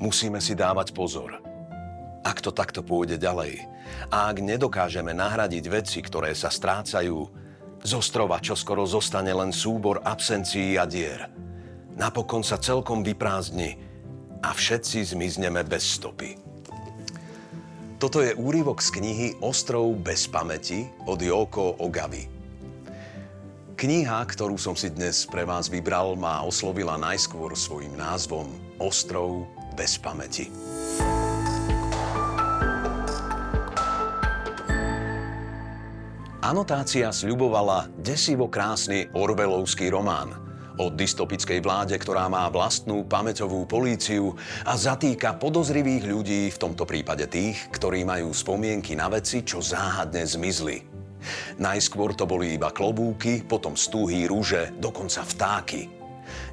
[0.00, 1.44] Musíme si dávať pozor.
[2.24, 3.68] Ak to takto pôjde ďalej
[4.08, 7.28] a ak nedokážeme nahradiť veci, ktoré sa strácajú,
[7.80, 11.28] z ostrova čoskoro zostane len súbor absencií a dier.
[11.96, 13.76] Napokon sa celkom vyprázdni
[14.40, 16.36] a všetci zmizneme bez stopy.
[18.00, 22.39] Toto je úryvok z knihy Ostrov bez pamäti od Joko Ogavy.
[23.80, 29.96] Kniha, ktorú som si dnes pre vás vybral, ma oslovila najskôr svojim názvom Ostrov bez
[29.96, 30.52] pamäti.
[36.44, 40.36] Anotácia sľubovala desivo krásny Orvelovský román–
[40.80, 44.32] o dystopickej vláde, ktorá má vlastnú pamäťovú políciu
[44.64, 50.24] a zatýka podozrivých ľudí, v tomto prípade tých, ktorí majú spomienky na veci, čo záhadne
[50.24, 50.89] zmizli.
[51.60, 55.90] Najskôr to boli iba klobúky, potom stúhy rúže, dokonca vtáky.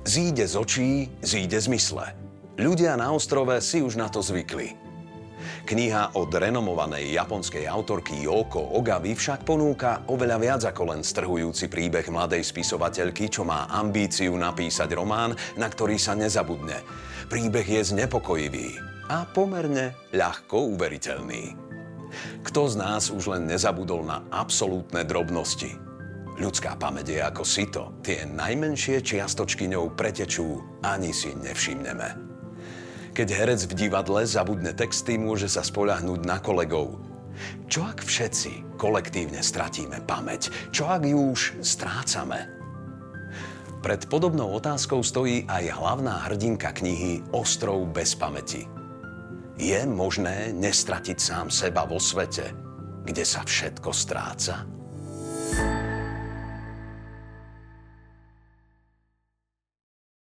[0.04, 0.90] Zíde z očí,
[1.22, 2.16] zíde z mysle.
[2.58, 4.88] Ľudia na ostrove si už na to zvykli.
[5.68, 12.08] Kniha od renomovanej japonskej autorky Yoko Ogavy však ponúka oveľa viac ako len strhujúci príbeh
[12.08, 16.82] mladej spisovateľky, čo má ambíciu napísať román, na ktorý sa nezabudne.
[17.28, 18.80] Príbeh je znepokojivý
[19.12, 21.67] a pomerne ľahko uveriteľný.
[22.44, 25.76] Kto z nás už len nezabudol na absolútne drobnosti?
[26.38, 27.84] Ľudská pamäť je ako sito.
[28.06, 32.14] Tie najmenšie čiastočky ňou pretečú, ani si nevšimneme.
[33.18, 37.02] Keď herec v divadle zabudne texty, môže sa spoľahnúť na kolegov.
[37.66, 40.54] Čo ak všetci kolektívne stratíme pamäť?
[40.70, 42.46] Čo ak ju už strácame?
[43.82, 48.77] Pred podobnou otázkou stojí aj hlavná hrdinka knihy Ostrov bez pamäti.
[49.68, 52.56] Je možné nestratiť sám seba vo svete,
[53.04, 54.77] kde sa všetko stráca?